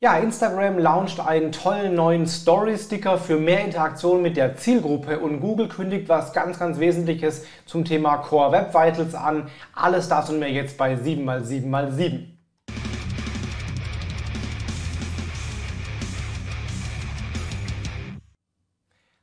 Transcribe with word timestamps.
Ja, 0.00 0.16
Instagram 0.16 0.78
launcht 0.78 1.18
einen 1.18 1.50
tollen 1.50 1.96
neuen 1.96 2.28
Story-Sticker 2.28 3.18
für 3.18 3.36
mehr 3.36 3.64
Interaktion 3.64 4.22
mit 4.22 4.36
der 4.36 4.54
Zielgruppe 4.54 5.18
und 5.18 5.40
Google 5.40 5.66
kündigt 5.66 6.08
was 6.08 6.32
ganz, 6.32 6.56
ganz 6.56 6.78
Wesentliches 6.78 7.44
zum 7.66 7.84
Thema 7.84 8.18
Core 8.18 8.52
Web 8.52 8.72
Vitals 8.72 9.16
an. 9.16 9.50
Alles 9.74 10.08
das 10.08 10.30
und 10.30 10.38
mehr 10.38 10.52
jetzt 10.52 10.78
bei 10.78 10.94
7x7x7. 10.94 12.37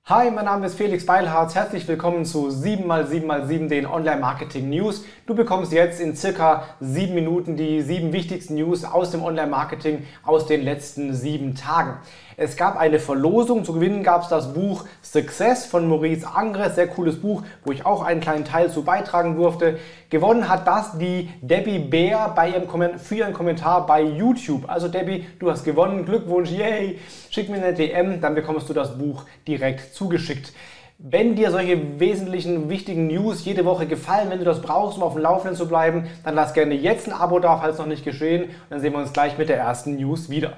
Hi, 0.08 0.30
mein 0.30 0.46
Name 0.46 0.68
ist 0.68 0.76
Felix 0.76 1.04
Beilharz. 1.04 1.56
Herzlich 1.56 1.88
willkommen 1.88 2.26
zu 2.26 2.50
7x7x7, 2.50 3.70
den 3.70 3.88
Online-Marketing 3.88 4.70
News. 4.70 5.04
Du 5.26 5.34
bekommst 5.34 5.72
jetzt 5.72 6.00
in 6.00 6.16
circa 6.16 6.66
sieben 6.80 7.16
Minuten 7.16 7.58
die 7.58 7.82
sieben 7.82 8.14
wichtigsten 8.14 8.54
News 8.54 8.86
aus 8.86 9.10
dem 9.10 9.24
Online-Marketing 9.24 10.06
aus 10.24 10.46
den 10.46 10.62
letzten 10.62 11.16
sieben 11.16 11.56
Tagen. 11.56 11.98
Es 12.38 12.56
gab 12.56 12.78
eine 12.78 13.00
Verlosung. 13.00 13.66
Zu 13.66 13.74
gewinnen 13.74 14.04
gab 14.04 14.22
es 14.22 14.28
das 14.28 14.54
Buch 14.54 14.86
Success 15.02 15.66
von 15.66 15.88
Maurice 15.88 16.28
Angres. 16.28 16.76
Sehr 16.76 16.88
cooles 16.88 17.20
Buch, 17.20 17.42
wo 17.64 17.72
ich 17.72 17.88
auch 17.88 18.04
einen 18.04 18.22
kleinen 18.22 18.46
Teil 18.46 18.70
zu 18.70 18.84
beitragen 18.84 19.36
durfte. 19.38 19.80
Gewonnen 20.12 20.48
hat 20.48 20.68
das 20.68 21.00
die 21.00 21.32
Debbie 21.42 21.80
Bär 21.80 22.32
bei 22.36 22.50
ihrem 22.50 23.00
für 23.00 23.16
ihren 23.16 23.34
Kommentar 23.34 23.88
bei 23.88 24.04
YouTube. 24.04 24.70
Also 24.70 24.88
Debbie, 24.88 25.26
du 25.40 25.50
hast 25.50 25.64
gewonnen. 25.64 26.06
Glückwunsch, 26.06 26.52
yay! 26.52 27.00
Schick 27.32 27.50
mir 27.50 27.56
eine 27.56 27.74
DM, 27.74 28.22
dann 28.22 28.36
bekommst 28.36 28.70
du 28.70 28.74
das 28.74 28.98
Buch 28.98 29.24
direkt 29.48 29.95
zugeschickt. 29.96 30.54
Wenn 30.98 31.36
dir 31.36 31.52
solche 31.52 32.00
wesentlichen, 32.00 32.70
wichtigen 32.70 33.08
News 33.08 33.44
jede 33.44 33.66
Woche 33.66 33.86
gefallen, 33.86 34.30
wenn 34.30 34.40
du 34.40 34.46
das 34.46 34.62
brauchst, 34.62 34.98
um 34.98 35.04
auf 35.04 35.14
dem 35.14 35.24
Laufenden 35.24 35.58
zu 35.58 35.68
bleiben, 35.68 36.08
dann 36.24 36.36
lass 36.36 36.54
gerne 36.54 36.74
jetzt 36.74 37.08
ein 37.08 37.14
Abo 37.14 37.40
da, 37.40 37.58
falls 37.58 37.78
noch 37.78 37.86
nicht 37.86 38.06
geschehen. 38.06 38.50
Dann 38.70 38.80
sehen 38.80 38.94
wir 38.94 39.00
uns 39.00 39.12
gleich 39.12 39.38
mit 39.38 39.50
der 39.50 39.58
ersten 39.58 39.98
News 39.98 40.30
wieder. 40.30 40.54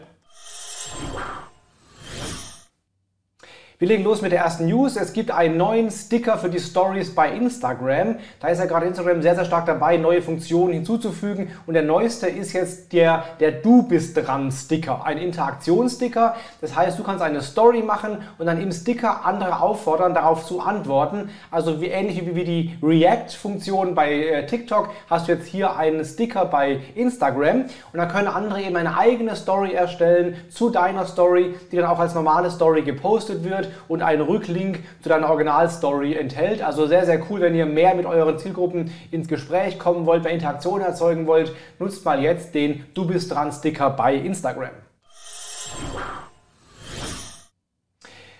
Wir 3.79 3.89
legen 3.89 4.05
los 4.05 4.23
mit 4.23 4.31
der 4.31 4.39
ersten 4.39 4.65
News. 4.65 4.95
Es 4.95 5.13
gibt 5.13 5.29
einen 5.29 5.55
neuen 5.55 5.91
Sticker 5.91 6.39
für 6.39 6.49
die 6.49 6.59
Stories 6.59 7.13
bei 7.13 7.31
Instagram. 7.31 8.15
Da 8.39 8.47
ist 8.47 8.57
ja 8.57 8.65
gerade 8.65 8.87
Instagram 8.87 9.21
sehr, 9.21 9.35
sehr 9.35 9.45
stark 9.45 9.67
dabei, 9.67 9.97
neue 9.97 10.23
Funktionen 10.23 10.73
hinzuzufügen. 10.73 11.51
Und 11.67 11.75
der 11.75 11.83
neueste 11.83 12.25
ist 12.25 12.53
jetzt 12.53 12.91
der, 12.91 13.23
der 13.39 13.51
Du 13.51 13.83
bist 13.83 14.17
dran 14.17 14.51
Sticker, 14.51 15.05
ein 15.05 15.19
Interaktionssticker. 15.19 16.35
Das 16.59 16.75
heißt, 16.75 16.97
du 16.97 17.03
kannst 17.03 17.21
eine 17.21 17.43
Story 17.43 17.83
machen 17.83 18.17
und 18.39 18.47
dann 18.47 18.59
im 18.59 18.71
Sticker 18.71 19.23
andere 19.27 19.61
auffordern, 19.61 20.15
darauf 20.15 20.47
zu 20.47 20.59
antworten. 20.59 21.29
Also 21.51 21.79
wie 21.79 21.89
ähnlich 21.89 22.25
wie, 22.25 22.43
die 22.45 22.79
React-Funktion 22.81 23.93
bei 23.93 24.11
äh, 24.11 24.45
TikTok 24.47 24.89
hast 25.07 25.27
du 25.27 25.33
jetzt 25.33 25.45
hier 25.45 25.77
einen 25.77 26.03
Sticker 26.03 26.45
bei 26.45 26.79
Instagram. 26.95 27.65
Und 27.93 27.99
dann 27.99 28.09
können 28.09 28.27
andere 28.27 28.59
eben 28.59 28.75
eine 28.75 28.97
eigene 28.97 29.35
Story 29.35 29.73
erstellen 29.73 30.35
zu 30.49 30.71
deiner 30.71 31.05
Story, 31.05 31.53
die 31.71 31.75
dann 31.75 31.85
auch 31.85 31.99
als 31.99 32.15
normale 32.15 32.49
Story 32.49 32.81
gepostet 32.81 33.43
wird 33.43 33.66
und 33.87 34.01
einen 34.01 34.21
Rücklink 34.21 34.79
zu 35.01 35.09
deiner 35.09 35.29
Originalstory 35.29 36.15
enthält. 36.15 36.61
Also 36.61 36.87
sehr, 36.87 37.05
sehr 37.05 37.21
cool, 37.29 37.41
wenn 37.41 37.55
ihr 37.55 37.65
mehr 37.65 37.95
mit 37.95 38.05
euren 38.05 38.37
Zielgruppen 38.37 38.91
ins 39.11 39.27
Gespräch 39.27 39.79
kommen 39.79 40.05
wollt, 40.05 40.23
mehr 40.23 40.33
Interaktion 40.33 40.81
erzeugen 40.81 41.27
wollt, 41.27 41.53
nutzt 41.79 42.05
mal 42.05 42.21
jetzt 42.21 42.55
den 42.55 42.85
Du 42.93 43.05
bist 43.05 43.31
dran 43.33 43.51
Sticker 43.51 43.89
bei 43.89 44.15
Instagram. 44.15 44.86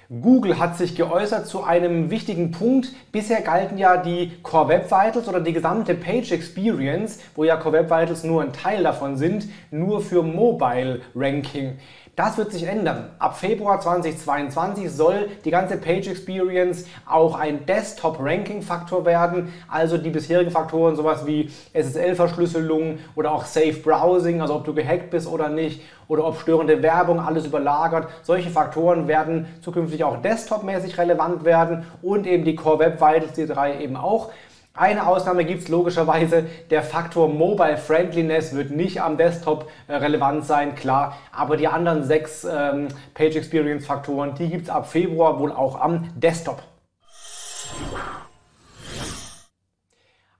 Google 0.10 0.58
hat 0.58 0.78
sich 0.78 0.96
geäußert 0.96 1.48
zu 1.48 1.66
einem 1.66 2.10
wichtigen 2.10 2.52
Punkt. 2.52 2.94
Bisher 3.12 3.42
galten 3.42 3.78
ja 3.78 3.98
die 3.98 4.32
Core 4.42 4.70
Web 4.70 4.86
Vitals 4.86 5.28
oder 5.28 5.42
die 5.42 5.52
gesamte 5.52 5.96
Page 5.96 6.32
Experience, 6.32 7.20
wo 7.36 7.44
ja 7.44 7.58
Core 7.58 7.80
Web 7.80 7.86
Vitals 7.88 8.24
nur 8.24 8.42
ein 8.42 8.54
Teil 8.54 8.84
davon 8.84 9.18
sind, 9.18 9.50
nur 9.70 10.00
für 10.00 10.24
Mobile 10.24 11.02
Ranking. 11.14 11.78
Das 12.18 12.36
wird 12.36 12.52
sich 12.52 12.64
ändern. 12.64 13.12
Ab 13.20 13.38
Februar 13.38 13.80
2022 13.80 14.90
soll 14.90 15.30
die 15.46 15.52
ganze 15.52 15.78
Page 15.78 16.08
Experience 16.08 16.86
auch 17.06 17.38
ein 17.38 17.68
Desktop-Ranking-Faktor 17.68 19.06
werden. 19.06 19.54
Also 19.68 20.00
die 20.00 20.10
bisherigen 20.10 20.50
Faktoren, 20.50 20.96
sowas 20.96 21.28
wie 21.28 21.52
SSL-Verschlüsselung 21.74 22.98
oder 23.16 23.34
auch 23.34 23.46
Safe 23.46 23.74
Browsing, 23.74 24.42
also 24.42 24.56
ob 24.56 24.66
du 24.66 24.74
gehackt 24.74 25.12
bist 25.12 25.28
oder 25.28 25.50
nicht, 25.50 25.82
oder 26.08 26.26
ob 26.26 26.40
störende 26.40 26.82
Werbung 26.82 27.20
alles 27.20 27.46
überlagert. 27.46 28.08
Solche 28.24 28.50
Faktoren 28.50 29.08
werden 29.08 29.46
zukünftig 29.62 29.97
auch 30.04 30.22
desktop-mäßig 30.22 30.98
relevant 30.98 31.44
werden 31.46 31.86
und 32.02 32.28
eben 32.28 32.44
die 32.44 32.56
Core 32.56 32.80
Web 32.80 33.02
Vitals, 33.02 33.34
die 33.34 33.46
drei 33.46 33.80
eben 33.82 33.96
auch. 33.96 34.32
Eine 34.74 35.08
Ausnahme 35.08 35.44
gibt 35.44 35.64
es 35.64 35.70
logischerweise, 35.70 36.46
der 36.70 36.84
Faktor 36.84 37.30
Mobile 37.30 37.78
Friendliness 37.78 38.56
wird 38.56 38.70
nicht 38.70 39.02
am 39.02 39.18
Desktop 39.18 39.68
äh, 39.88 39.96
relevant 39.96 40.46
sein, 40.46 40.76
klar, 40.76 41.18
aber 41.32 41.58
die 41.58 41.68
anderen 41.68 42.04
sechs 42.04 42.44
ähm, 42.44 42.90
Page 43.16 43.38
Experience 43.38 43.88
Faktoren, 43.88 44.36
die 44.36 44.50
gibt 44.50 44.66
es 44.66 44.70
ab 44.70 44.88
Februar 44.88 45.40
wohl 45.40 45.52
auch 45.52 45.82
am 45.82 46.10
Desktop. 46.16 46.62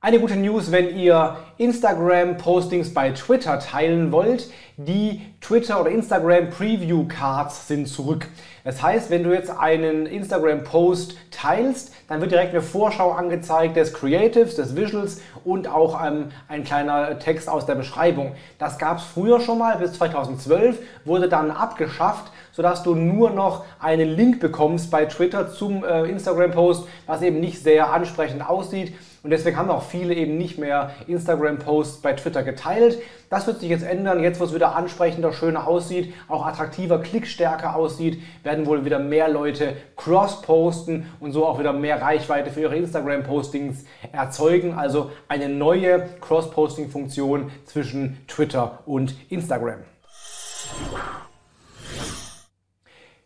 Eine 0.08 0.22
gute 0.22 0.38
News, 0.38 0.72
wenn 0.72 0.98
ihr 0.98 1.36
Instagram-Postings 1.58 2.94
bei 2.94 3.12
Twitter 3.12 3.60
teilen 3.60 4.14
wollt. 4.14 4.50
Die 4.78 5.22
Twitter- 5.42 5.82
oder 5.82 5.90
Instagram-Preview-Cards 5.90 7.68
sind 7.68 7.90
zurück. 7.90 8.26
Das 8.64 8.82
heißt, 8.82 9.10
wenn 9.10 9.26
du 9.26 9.34
jetzt 9.34 9.50
einen 9.50 10.06
Instagram-Post 10.06 11.18
teilst, 11.30 11.92
dann 12.08 12.22
wird 12.22 12.32
direkt 12.32 12.52
eine 12.52 12.62
Vorschau 12.62 13.12
angezeigt 13.12 13.76
des 13.76 13.94
Creatives, 13.94 14.56
des 14.56 14.78
Visuals 14.78 15.20
und 15.44 15.68
auch 15.68 16.02
ähm, 16.02 16.30
ein 16.48 16.64
kleiner 16.64 17.20
Text 17.20 17.50
aus 17.50 17.66
der 17.66 17.76
Beschreibung. 17.76 18.32
Das 18.60 18.78
gab 18.78 19.00
es 19.00 19.04
früher 19.04 19.42
schon 19.42 19.58
mal, 19.58 19.78
bis 19.78 19.92
2012, 19.92 20.80
wurde 21.04 21.28
dann 21.28 21.52
abgeschafft, 21.52 22.32
sodass 22.54 22.82
du 22.82 22.96
nur 22.96 23.32
noch 23.32 23.66
einen 23.78 24.08
Link 24.08 24.40
bekommst 24.40 24.90
bei 24.90 25.04
Twitter 25.04 25.52
zum 25.52 25.84
äh, 25.84 26.04
Instagram-Post, 26.04 26.88
was 27.08 27.22
eben 27.24 27.42
nicht 27.42 27.62
sehr 27.62 27.92
ansprechend 27.92 28.48
aussieht. 28.48 28.94
Und 29.24 29.32
deswegen 29.32 29.58
haben 29.58 29.70
auch 29.70 29.84
viele 29.84 30.14
eben 30.14 30.38
nicht 30.38 30.58
mehr 30.58 30.92
Instagram-Posts 31.08 32.02
bei 32.02 32.14
Twitter 32.14 32.44
geteilt. 32.44 33.00
Das 33.30 33.48
wird 33.48 33.60
sich 33.60 33.70
jetzt 33.70 33.84
ändern. 33.84 34.24
Jetzt, 34.24 34.40
wo 34.40 34.46
es 34.46 34.54
wieder 34.54 34.76
ansprechender, 34.76 35.34
schöner 35.34 35.68
aussieht, 35.68 36.14
auch 36.28 36.46
attraktiver, 36.46 37.00
klickstärker 37.00 37.76
aussieht, 37.76 38.22
werden 38.44 38.66
wohl 38.66 38.86
wieder 38.86 39.00
mehr 39.00 39.28
Leute 39.28 39.76
cross-posten 39.96 41.08
und 41.20 41.32
so 41.32 41.46
auch 41.46 41.60
wieder 41.60 41.74
mehr 41.74 42.02
Reichweite 42.02 42.52
für 42.52 42.62
ihre 42.62 42.78
Instagram-Postings 42.78 43.86
erzeugen. 44.12 44.74
Also 44.74 45.12
eine 45.28 45.50
neue 45.50 46.08
Cross-Posting-Funktion 46.22 47.52
zwischen 47.66 48.18
Twitter 48.28 48.80
und 48.86 49.16
Instagram. 49.30 49.80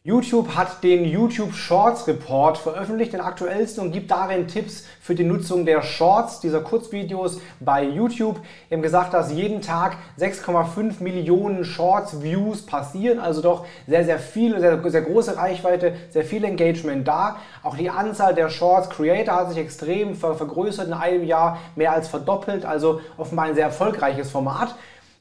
YouTube 0.03 0.55
hat 0.55 0.83
den 0.83 1.05
YouTube 1.05 1.53
Shorts 1.53 2.07
Report 2.07 2.57
veröffentlicht, 2.57 3.13
den 3.13 3.21
aktuellsten, 3.21 3.83
und 3.83 3.91
gibt 3.91 4.09
darin 4.09 4.47
Tipps 4.47 4.87
für 4.99 5.13
die 5.13 5.23
Nutzung 5.23 5.63
der 5.63 5.83
Shorts, 5.83 6.39
dieser 6.39 6.61
Kurzvideos 6.61 7.39
bei 7.59 7.83
YouTube. 7.83 8.39
Wir 8.67 8.77
haben 8.77 8.81
gesagt, 8.81 9.13
dass 9.13 9.31
jeden 9.31 9.61
Tag 9.61 9.97
6,5 10.19 11.03
Millionen 11.03 11.63
Shorts 11.63 12.23
Views 12.23 12.65
passieren, 12.65 13.19
also 13.19 13.43
doch 13.43 13.67
sehr, 13.85 14.03
sehr 14.03 14.17
viele, 14.17 14.59
sehr, 14.59 14.81
sehr 14.89 15.03
große 15.03 15.37
Reichweite, 15.37 15.93
sehr 16.09 16.25
viel 16.25 16.45
Engagement 16.45 17.07
da. 17.07 17.37
Auch 17.61 17.77
die 17.77 17.91
Anzahl 17.91 18.33
der 18.33 18.49
Shorts 18.49 18.89
Creator 18.89 19.35
hat 19.35 19.49
sich 19.49 19.59
extrem 19.59 20.15
vergrößert 20.15 20.87
in 20.87 20.93
einem 20.93 21.25
Jahr, 21.25 21.59
mehr 21.75 21.91
als 21.91 22.07
verdoppelt, 22.07 22.65
also 22.65 23.01
offenbar 23.17 23.45
ein 23.45 23.53
sehr 23.53 23.65
erfolgreiches 23.65 24.31
Format. 24.31 24.73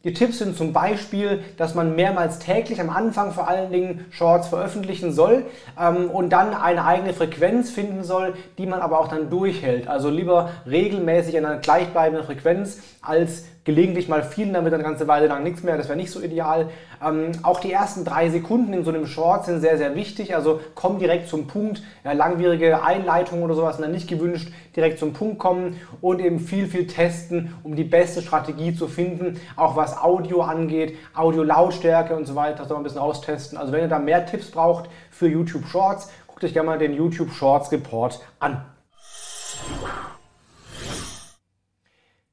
Die 0.02 0.14
Tipps 0.14 0.38
sind 0.38 0.56
zum 0.56 0.72
Beispiel, 0.72 1.44
dass 1.58 1.74
man 1.74 1.94
mehrmals 1.94 2.38
täglich 2.38 2.80
am 2.80 2.88
Anfang 2.88 3.32
vor 3.32 3.48
allen 3.48 3.70
Dingen 3.70 4.06
Shorts 4.10 4.48
veröffentlichen 4.48 5.12
soll 5.12 5.44
ähm, 5.78 6.10
und 6.10 6.30
dann 6.30 6.54
eine 6.54 6.86
eigene 6.86 7.12
Frequenz 7.12 7.70
finden 7.70 8.02
soll, 8.02 8.32
die 8.56 8.64
man 8.64 8.80
aber 8.80 8.98
auch 8.98 9.08
dann 9.08 9.28
durchhält. 9.28 9.88
Also 9.88 10.08
lieber 10.08 10.52
regelmäßig 10.66 11.34
in 11.34 11.44
einer 11.44 11.58
gleichbleibenden 11.58 12.24
Frequenz 12.24 12.78
als 13.02 13.44
gelegentlich 13.70 14.08
mal 14.08 14.24
dann 14.52 14.64
wird 14.64 14.74
eine 14.74 14.82
ganze 14.82 15.06
Weile 15.06 15.28
lang 15.28 15.44
nichts 15.44 15.62
mehr, 15.62 15.76
das 15.76 15.88
wäre 15.88 15.96
nicht 15.96 16.10
so 16.10 16.20
ideal. 16.20 16.70
Ähm, 17.04 17.30
auch 17.44 17.60
die 17.60 17.72
ersten 17.72 18.04
drei 18.04 18.28
Sekunden 18.28 18.72
in 18.72 18.84
so 18.84 18.90
einem 18.90 19.06
Short 19.06 19.44
sind 19.44 19.60
sehr, 19.60 19.78
sehr 19.78 19.94
wichtig, 19.94 20.34
also 20.34 20.60
komm 20.74 20.98
direkt 20.98 21.28
zum 21.28 21.46
Punkt, 21.46 21.82
ja, 22.04 22.12
langwierige 22.12 22.82
Einleitungen 22.82 23.44
oder 23.44 23.54
sowas 23.54 23.76
sind 23.76 23.84
dann 23.84 23.92
nicht 23.92 24.08
gewünscht, 24.08 24.52
direkt 24.74 24.98
zum 24.98 25.12
Punkt 25.12 25.38
kommen 25.38 25.76
und 26.00 26.20
eben 26.20 26.40
viel, 26.40 26.66
viel 26.66 26.88
testen, 26.88 27.54
um 27.62 27.76
die 27.76 27.84
beste 27.84 28.22
Strategie 28.22 28.74
zu 28.74 28.88
finden, 28.88 29.40
auch 29.54 29.76
was 29.76 29.96
Audio 29.96 30.42
angeht, 30.42 30.96
Audio-Lautstärke 31.14 32.16
und 32.16 32.26
so 32.26 32.34
weiter, 32.34 32.64
soll 32.64 32.74
man 32.74 32.80
ein 32.80 32.84
bisschen 32.84 33.00
austesten. 33.00 33.56
Also 33.56 33.72
wenn 33.72 33.82
ihr 33.82 33.88
da 33.88 34.00
mehr 34.00 34.26
Tipps 34.26 34.50
braucht 34.50 34.90
für 35.10 35.28
YouTube 35.28 35.66
Shorts, 35.66 36.10
guckt 36.26 36.42
euch 36.42 36.52
gerne 36.52 36.66
mal 36.66 36.78
den 36.78 36.94
YouTube 36.94 37.30
Shorts 37.30 37.70
Report 37.70 38.20
an. 38.40 38.64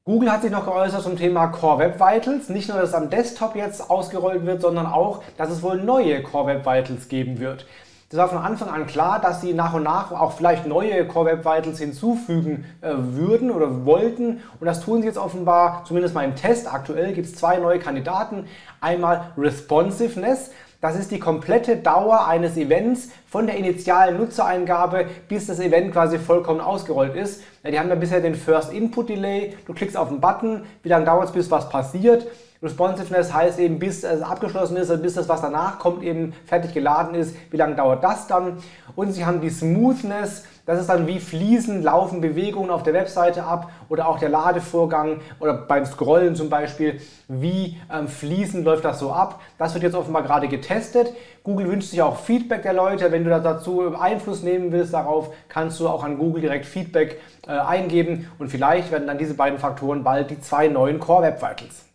Google 0.08 0.32
hat 0.32 0.40
sich 0.40 0.50
noch 0.50 0.64
geäußert 0.64 1.02
zum 1.02 1.18
Thema 1.18 1.48
Core 1.48 1.80
Web 1.80 2.00
Vitals. 2.00 2.48
Nicht 2.48 2.70
nur, 2.70 2.78
dass 2.78 2.88
es 2.88 2.94
am 2.94 3.10
Desktop 3.10 3.54
jetzt 3.54 3.90
ausgerollt 3.90 4.46
wird, 4.46 4.62
sondern 4.62 4.86
auch, 4.86 5.22
dass 5.36 5.50
es 5.50 5.62
wohl 5.62 5.76
neue 5.76 6.22
Core 6.22 6.46
Web 6.46 6.60
Vitals 6.64 7.08
geben 7.08 7.40
wird. 7.40 7.66
Das 8.08 8.18
war 8.18 8.28
von 8.30 8.38
Anfang 8.38 8.70
an 8.70 8.86
klar, 8.86 9.20
dass 9.20 9.42
sie 9.42 9.52
nach 9.52 9.74
und 9.74 9.82
nach 9.82 10.10
auch 10.12 10.32
vielleicht 10.32 10.66
neue 10.66 11.06
Core 11.06 11.26
Web 11.26 11.44
Vitals 11.44 11.78
hinzufügen 11.78 12.64
äh, 12.80 12.94
würden 12.96 13.50
oder 13.50 13.84
wollten. 13.84 14.40
Und 14.58 14.66
das 14.66 14.80
tun 14.80 15.02
sie 15.02 15.08
jetzt 15.08 15.18
offenbar, 15.18 15.84
zumindest 15.84 16.14
mal 16.14 16.24
im 16.24 16.36
Test. 16.36 16.72
Aktuell 16.72 17.12
gibt 17.12 17.26
es 17.26 17.34
zwei 17.34 17.58
neue 17.58 17.78
Kandidaten. 17.78 18.46
Einmal 18.80 19.32
Responsiveness. 19.36 20.52
Das 20.80 20.96
ist 20.96 21.10
die 21.10 21.18
komplette 21.18 21.76
Dauer 21.76 22.28
eines 22.28 22.56
Events 22.56 23.08
von 23.26 23.48
der 23.48 23.56
initialen 23.56 24.16
Nutzereingabe, 24.16 25.06
bis 25.26 25.46
das 25.48 25.58
Event 25.58 25.92
quasi 25.92 26.20
vollkommen 26.20 26.60
ausgerollt 26.60 27.16
ist. 27.16 27.42
Die 27.68 27.76
haben 27.76 27.88
ja 27.88 27.96
bisher 27.96 28.20
den 28.20 28.36
First 28.36 28.72
Input 28.72 29.08
Delay. 29.08 29.56
Du 29.66 29.74
klickst 29.74 29.96
auf 29.96 30.08
den 30.08 30.20
Button, 30.20 30.62
wie 30.84 30.88
lange 30.88 31.04
dauert 31.04 31.30
es, 31.30 31.32
bis 31.32 31.50
was 31.50 31.68
passiert. 31.68 32.28
Responsiveness 32.62 33.34
heißt 33.34 33.58
eben, 33.58 33.80
bis 33.80 34.04
es 34.04 34.22
abgeschlossen 34.22 34.76
ist, 34.76 34.88
also 34.88 35.02
bis 35.02 35.14
das, 35.14 35.28
was 35.28 35.40
danach 35.40 35.80
kommt, 35.80 36.04
eben 36.04 36.32
fertig 36.46 36.74
geladen 36.74 37.16
ist. 37.16 37.34
Wie 37.50 37.56
lange 37.56 37.74
dauert 37.74 38.04
das 38.04 38.28
dann? 38.28 38.58
Und 38.94 39.10
sie 39.10 39.26
haben 39.26 39.40
die 39.40 39.50
Smoothness, 39.50 40.44
das 40.68 40.80
ist 40.80 40.90
dann 40.90 41.06
wie 41.06 41.18
fließend 41.18 41.82
laufen 41.82 42.20
Bewegungen 42.20 42.68
auf 42.68 42.82
der 42.82 42.92
Webseite 42.92 43.42
ab 43.42 43.70
oder 43.88 44.06
auch 44.06 44.18
der 44.18 44.28
Ladevorgang 44.28 45.22
oder 45.40 45.54
beim 45.54 45.86
Scrollen 45.86 46.36
zum 46.36 46.50
Beispiel. 46.50 47.00
Wie 47.26 47.78
ähm, 47.90 48.06
fließend 48.06 48.66
läuft 48.66 48.84
das 48.84 48.98
so 48.98 49.10
ab? 49.10 49.40
Das 49.56 49.72
wird 49.72 49.82
jetzt 49.82 49.94
offenbar 49.94 50.24
gerade 50.24 50.46
getestet. 50.46 51.14
Google 51.42 51.70
wünscht 51.70 51.88
sich 51.88 52.02
auch 52.02 52.18
Feedback 52.18 52.64
der 52.64 52.74
Leute. 52.74 53.10
Wenn 53.10 53.24
du 53.24 53.30
dazu 53.30 53.96
Einfluss 53.98 54.42
nehmen 54.42 54.70
willst 54.70 54.92
darauf, 54.92 55.30
kannst 55.48 55.80
du 55.80 55.88
auch 55.88 56.04
an 56.04 56.18
Google 56.18 56.42
direkt 56.42 56.66
Feedback 56.66 57.18
äh, 57.46 57.52
eingeben 57.52 58.30
und 58.38 58.50
vielleicht 58.50 58.92
werden 58.92 59.06
dann 59.06 59.16
diese 59.16 59.32
beiden 59.32 59.58
Faktoren 59.58 60.04
bald 60.04 60.28
die 60.28 60.38
zwei 60.38 60.68
neuen 60.68 61.00
Core 61.00 61.22
Web 61.22 61.40
Vitals. 61.40 61.87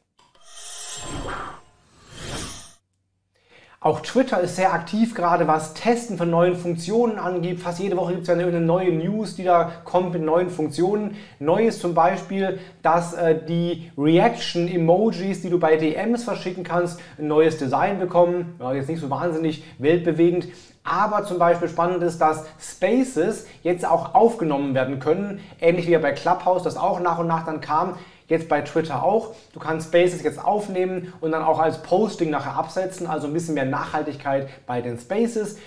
Auch 3.84 4.00
Twitter 4.00 4.40
ist 4.40 4.56
sehr 4.56 4.72
aktiv, 4.72 5.14
gerade 5.14 5.46
was 5.46 5.74
Testen 5.74 6.18
von 6.18 6.30
neuen 6.30 6.56
Funktionen 6.56 7.18
angeht. 7.18 7.60
Fast 7.60 7.82
jede 7.82 7.98
Woche 7.98 8.14
gibt 8.14 8.24
es 8.24 8.30
eine 8.30 8.62
neue 8.62 8.94
News, 8.94 9.36
die 9.36 9.44
da 9.44 9.74
kommt 9.84 10.14
mit 10.14 10.24
neuen 10.24 10.50
Funktionen. 10.50 11.18
Neues 11.40 11.80
zum 11.80 11.94
Beispiel, 11.94 12.60
dass 12.82 13.14
äh, 13.14 13.38
die 13.46 13.92
Reaction-Emojis, 13.98 15.42
die 15.42 15.50
du 15.50 15.60
bei 15.60 15.76
DMs 15.76 16.24
verschicken 16.24 16.64
kannst, 16.64 17.02
ein 17.20 17.28
neues 17.28 17.58
Design 17.58 18.00
bekommen. 18.00 18.56
Ja, 18.58 18.74
jetzt 18.74 18.88
nicht 18.88 19.02
so 19.02 19.10
wahnsinnig 19.10 19.66
weltbewegend. 19.80 20.48
Aber 20.84 21.24
zum 21.24 21.40
Beispiel 21.40 21.70
spannend 21.70 22.04
ist, 22.04 22.20
dass 22.20 22.46
Spaces 22.60 23.48
jetzt 23.62 23.86
auch 23.86 24.16
aufgenommen 24.16 24.74
werden 24.74 25.00
können, 25.00 25.40
ähnlich 25.62 25.88
wie 25.88 25.98
bei 25.98 26.12
Clubhouse, 26.12 26.64
das 26.64 26.76
auch 26.76 27.00
nach 27.00 27.20
und 27.20 27.28
nach 27.28 27.46
dann 27.46 27.62
kam 27.62 27.98
jetzt 28.28 28.50
bei 28.50 28.62
Twitter 28.62 29.04
auch. 29.04 29.34
Du 29.54 29.60
kannst 29.60 29.88
Spaces 29.88 30.24
jetzt 30.24 30.44
aufnehmen 30.44 31.14
und 31.22 31.32
dann 31.32 31.44
auch 31.44 31.60
als 31.60 31.82
Posting 31.82 32.30
nachher 32.30 32.56
absetzen, 32.56 33.08
also 33.08 33.28
ein 33.28 33.34
bisschen 33.34 33.54
mehr 33.54 33.66
Nachhaltigkeit 33.66 34.50
bei 34.66 34.82
den 34.82 34.98
Spaces. 34.98 35.58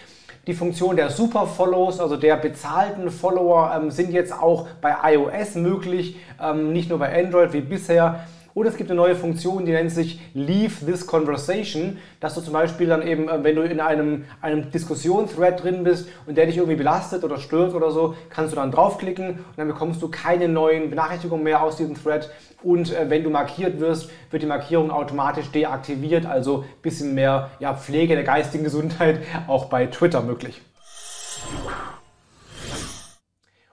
Die 0.47 0.55
Funktion 0.55 0.97
der 0.97 1.11
Super 1.11 1.47
Follows, 1.47 1.99
also 1.99 2.17
der 2.17 2.37
bezahlten 2.37 3.11
Follower, 3.11 3.73
ähm, 3.75 3.91
sind 3.91 4.13
jetzt 4.13 4.33
auch 4.33 4.69
bei 4.81 4.95
iOS 5.15 5.57
möglich, 5.57 6.17
ähm, 6.41 6.73
nicht 6.73 6.89
nur 6.89 6.99
bei 6.99 7.21
Android 7.21 7.53
wie 7.53 7.63
bisher. 7.63 8.21
Oder 8.57 8.71
es 8.71 8.79
gibt 8.79 8.91
eine 8.91 8.97
neue 8.97 9.15
Funktion, 9.15 9.67
die 9.67 9.73
nennt 9.73 9.91
sich 9.91 10.19
Leave 10.33 10.87
this 10.87 11.07
conversation, 11.07 11.99
dass 12.21 12.37
du 12.37 12.41
zum 12.41 12.55
Beispiel 12.55 12.87
dann 12.87 13.07
eben, 13.07 13.29
äh, 13.29 13.45
wenn 13.45 13.55
du 13.55 13.61
in 13.61 13.81
einem, 13.81 14.25
einem 14.41 14.71
Diskussionsthread 14.71 15.63
drin 15.63 15.85
bist 15.85 16.09
und 16.27 16.39
der 16.39 16.47
dich 16.47 16.57
irgendwie 16.57 16.77
belastet 16.77 17.23
oder 17.23 17.37
stört 17.37 17.75
oder 17.75 17.91
so, 17.91 18.15
kannst 18.31 18.53
du 18.53 18.57
dann 18.57 18.71
draufklicken 18.71 19.29
und 19.29 19.59
dann 19.59 19.69
bekommst 19.69 20.01
du 20.01 20.09
keine 20.09 20.49
neuen 20.49 20.89
Benachrichtigungen 20.89 21.45
mehr 21.45 21.63
aus 21.63 21.77
diesem 21.77 22.03
Thread. 22.03 22.31
Und 22.63 22.95
äh, 22.95 23.11
wenn 23.11 23.25
du 23.25 23.29
markiert 23.29 23.79
wirst, 23.79 24.09
wird 24.31 24.43
die 24.43 24.47
Markierung 24.47 24.91
automatisch 24.91 25.51
deaktiviert, 25.51 26.25
also 26.25 26.61
ein 26.61 26.81
bisschen 26.81 27.15
mehr 27.15 27.51
ja, 27.61 27.75
Pflege 27.75 28.15
der 28.15 28.25
geistigen 28.25 28.65
Gesundheit 28.65 29.21
auch 29.49 29.67
bei 29.67 29.85
Twitter 29.85 30.23
möglich. 30.23 30.63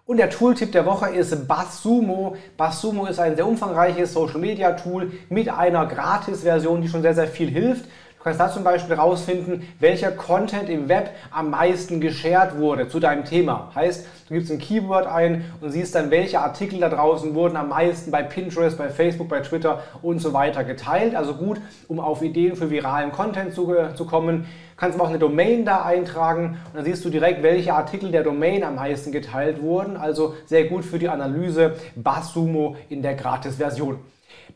Und 0.06 0.18
der 0.18 0.30
Tooltip 0.30 0.74
der 0.74 0.86
Woche 0.86 1.12
ist 1.12 1.48
BuzzSumo. 1.48 2.36
BuzzSumo 2.58 3.06
ist 3.06 3.20
ein 3.20 3.38
sehr 3.38 3.48
umfangreiches 3.48 4.12
Social 4.12 4.40
Media 4.40 4.74
Tool 4.74 5.14
mit 5.30 5.48
einer 5.48 5.86
Gratis-Version, 5.86 6.82
die 6.82 6.90
schon 6.90 7.02
sehr, 7.02 7.16
sehr 7.16 7.28
viel 7.28 7.50
hilft. 7.50 7.86
Du 8.24 8.30
kannst 8.30 8.40
da 8.40 8.50
zum 8.50 8.64
Beispiel 8.64 8.96
herausfinden, 8.96 9.68
welcher 9.82 10.10
Content 10.10 10.70
im 10.70 10.88
Web 10.88 11.10
am 11.30 11.50
meisten 11.50 12.00
geshared 12.00 12.58
wurde 12.58 12.88
zu 12.88 13.02
deinem 13.02 13.26
Thema. 13.26 13.70
Heißt, 13.76 14.08
du 14.30 14.36
gibst 14.36 14.50
ein 14.50 14.60
Keyword 14.60 15.08
ein 15.08 15.44
und 15.60 15.72
siehst 15.72 15.94
dann, 15.94 16.10
welche 16.10 16.40
Artikel 16.40 16.80
da 16.80 16.88
draußen 16.88 17.36
wurden 17.36 17.58
am 17.58 17.68
meisten 17.68 18.12
bei 18.12 18.24
Pinterest, 18.24 18.78
bei 18.78 18.88
Facebook, 18.88 19.28
bei 19.28 19.42
Twitter 19.42 19.84
und 20.02 20.20
so 20.20 20.32
weiter 20.32 20.64
geteilt. 20.64 21.16
Also 21.16 21.34
gut, 21.34 21.60
um 21.90 22.00
auf 22.00 22.22
Ideen 22.22 22.56
für 22.56 22.70
viralen 22.70 23.12
Content 23.12 23.54
zu, 23.54 23.76
zu 23.94 24.06
kommen. 24.06 24.46
Kannst 24.78 24.96
aber 24.96 25.04
auch 25.04 25.10
eine 25.10 25.20
Domain 25.20 25.66
da 25.66 25.84
eintragen 25.84 26.60
und 26.68 26.78
dann 26.78 26.86
siehst 26.86 27.04
du 27.04 27.10
direkt, 27.10 27.44
welche 27.44 27.74
Artikel 27.74 28.10
der 28.10 28.24
Domain 28.24 28.64
am 28.64 28.76
meisten 28.76 29.12
geteilt 29.12 29.62
wurden. 29.62 29.98
Also 29.98 30.34
sehr 30.46 30.64
gut 30.70 30.86
für 30.86 30.98
die 30.98 31.10
Analyse 31.10 31.76
BuzzSumo 31.98 32.78
in 32.88 33.02
der 33.02 33.16
Gratis-Version. 33.16 34.00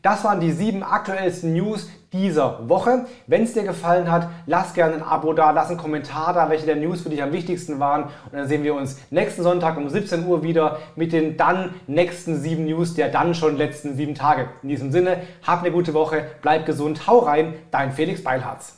Das 0.02 0.22
waren 0.24 0.40
die 0.40 0.52
sieben 0.52 0.82
aktuellsten 0.82 1.52
News 1.52 1.88
dieser 2.12 2.68
Woche. 2.68 3.06
Wenn 3.26 3.42
es 3.42 3.52
dir 3.52 3.64
gefallen 3.64 4.10
hat, 4.10 4.28
lass 4.46 4.74
gerne 4.74 4.94
ein 4.94 5.02
Abo 5.02 5.32
da, 5.32 5.50
lass 5.50 5.68
einen 5.68 5.78
Kommentar 5.78 6.32
da, 6.32 6.48
welche 6.48 6.66
der 6.66 6.76
News 6.76 7.02
für 7.02 7.10
dich 7.10 7.22
am 7.22 7.32
wichtigsten 7.32 7.80
waren. 7.80 8.04
Und 8.04 8.32
dann 8.32 8.48
sehen 8.48 8.62
wir 8.62 8.74
uns 8.74 8.98
nächsten 9.10 9.42
Sonntag 9.42 9.76
um 9.76 9.88
17 9.88 10.26
Uhr 10.26 10.42
wieder 10.42 10.78
mit 10.96 11.12
den 11.12 11.36
dann 11.36 11.74
nächsten 11.86 12.40
sieben 12.40 12.64
News 12.64 12.94
der 12.94 13.08
dann 13.08 13.34
schon 13.34 13.56
letzten 13.56 13.96
sieben 13.96 14.14
Tage. 14.14 14.48
In 14.62 14.68
diesem 14.68 14.92
Sinne, 14.92 15.18
hab 15.46 15.60
eine 15.60 15.72
gute 15.72 15.94
Woche, 15.94 16.24
bleib 16.42 16.64
gesund, 16.64 17.06
hau 17.06 17.18
rein, 17.18 17.54
dein 17.70 17.92
Felix 17.92 18.22
Beilharz. 18.22 18.77